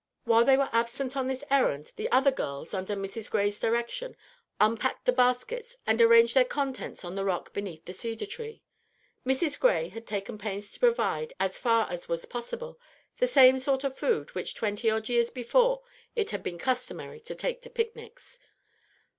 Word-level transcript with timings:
While 0.23 0.45
they 0.45 0.57
were 0.57 0.71
absent 0.71 1.15
on 1.15 1.27
this 1.27 1.43
errand, 1.51 1.91
the 1.95 2.11
other 2.11 2.31
girls, 2.31 2.73
under 2.73 2.95
Mrs. 2.95 3.29
Gray's 3.29 3.59
direction, 3.59 4.17
unpacked 4.59 5.05
the 5.05 5.11
baskets 5.11 5.77
and 5.85 6.01
arranged 6.01 6.35
their 6.35 6.43
contents 6.43 7.05
on 7.05 7.13
the 7.13 7.23
rock 7.23 7.53
beneath 7.53 7.85
the 7.85 7.93
cedar 7.93 8.25
tree. 8.25 8.63
Mrs. 9.27 9.59
Gray 9.59 9.89
had 9.89 10.07
taken 10.07 10.39
pains 10.39 10.71
to 10.71 10.79
provide, 10.79 11.33
as 11.39 11.55
far 11.59 11.87
as 11.87 12.09
was 12.09 12.25
possible, 12.25 12.79
the 13.19 13.27
same 13.27 13.59
sort 13.59 13.83
of 13.83 13.95
food 13.95 14.33
which 14.33 14.55
twenty 14.55 14.89
odd 14.89 15.07
years 15.07 15.29
before 15.29 15.83
it 16.15 16.31
had 16.31 16.41
been 16.41 16.57
customary 16.57 17.19
to 17.19 17.35
take 17.35 17.61
to 17.61 17.69
picnics. 17.69 18.39